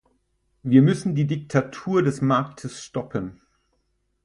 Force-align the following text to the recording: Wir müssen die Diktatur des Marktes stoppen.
Wir 0.63 0.81
müssen 0.81 1.13
die 1.13 1.27
Diktatur 1.27 2.01
des 2.01 2.21
Marktes 2.21 2.83
stoppen. 2.83 3.39